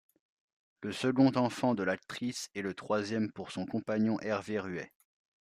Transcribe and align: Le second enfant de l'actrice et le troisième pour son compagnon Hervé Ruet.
Le 0.81 0.91
second 0.93 1.31
enfant 1.37 1.75
de 1.75 1.83
l'actrice 1.83 2.49
et 2.55 2.63
le 2.63 2.73
troisième 2.73 3.31
pour 3.31 3.51
son 3.51 3.67
compagnon 3.67 4.19
Hervé 4.21 4.59
Ruet. 4.59 4.91